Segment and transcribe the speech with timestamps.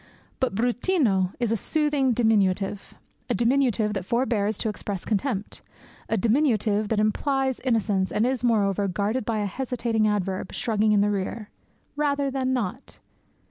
[0.39, 2.95] But bruttino is a soothing diminutive,
[3.29, 5.61] a diminutive that forbears to express contempt,
[6.09, 11.01] a diminutive that implies innocence, and is, moreover, guarded by a hesitating adverb, shrugging in
[11.01, 11.51] the rear
[11.95, 12.97] "rather than not."